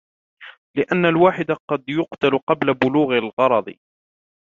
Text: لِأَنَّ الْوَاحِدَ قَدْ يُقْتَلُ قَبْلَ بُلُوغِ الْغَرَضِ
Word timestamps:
لِأَنَّ 0.77 1.05
الْوَاحِدَ 1.05 1.51
قَدْ 1.69 1.83
يُقْتَلُ 1.89 2.39
قَبْلَ 2.47 2.73
بُلُوغِ 2.73 3.17
الْغَرَضِ 3.17 3.75